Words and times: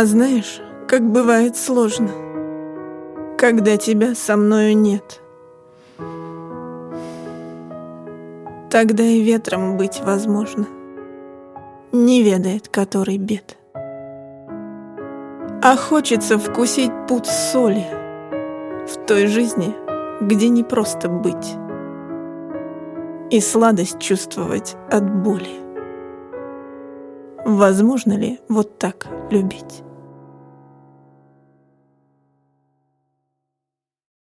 А 0.00 0.06
знаешь, 0.06 0.62
как 0.88 1.02
бывает 1.02 1.58
сложно, 1.58 2.08
когда 3.36 3.76
тебя 3.76 4.14
со 4.14 4.38
мною 4.38 4.74
нет. 4.74 5.20
Тогда 8.70 9.02
и 9.02 9.20
ветром 9.20 9.76
быть 9.76 10.00
возможно, 10.02 10.66
не 11.92 12.22
ведает 12.22 12.68
который 12.68 13.18
бед. 13.18 13.58
А 13.74 15.76
хочется 15.76 16.38
вкусить 16.38 16.92
путь 17.06 17.26
соли 17.26 17.84
в 18.86 19.06
той 19.06 19.26
жизни, 19.26 19.74
где 20.22 20.48
не 20.48 20.64
просто 20.64 21.10
быть 21.10 21.56
и 23.28 23.38
сладость 23.38 23.98
чувствовать 23.98 24.76
от 24.90 25.22
боли. 25.22 25.60
Возможно 27.44 28.14
ли 28.14 28.40
вот 28.48 28.78
так 28.78 29.06
любить? 29.30 29.82